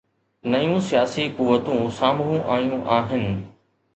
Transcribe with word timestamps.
نيون 0.45 0.79
سياسي 0.81 1.29
قوتون 1.37 1.91
سامهون 1.91 2.39
آيون 2.39 2.81
آهن. 2.87 3.45